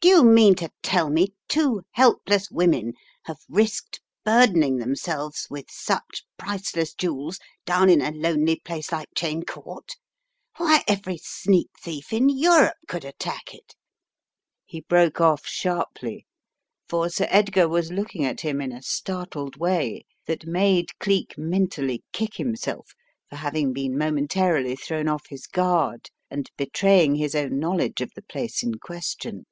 [0.00, 2.92] "Do you mean to tell me two helpless women
[3.24, 9.42] have risked burdening themselves with such priceless jewels down in a lonely place like Cheyne
[9.42, 9.90] Court?
[10.56, 13.74] Why, every sneak thief in Europe could attack it"
[14.66, 16.28] He broke off sharply,
[16.88, 22.04] for Sir Edgar was looking at him in a startled way that made Cleek mentally
[22.12, 22.92] kick himself
[23.28, 28.00] for hav ing been momentarily thrown off his guard and be traying his own knowledge
[28.00, 29.44] of the place in question.